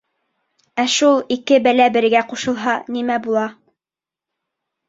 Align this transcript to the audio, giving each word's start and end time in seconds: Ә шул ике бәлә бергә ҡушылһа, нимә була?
Ә 0.83 0.85
шул 0.93 1.21
ике 1.35 1.59
бәлә 1.67 1.87
бергә 1.97 2.23
ҡушылһа, 2.33 2.75
нимә 2.97 3.19
була? 3.29 3.45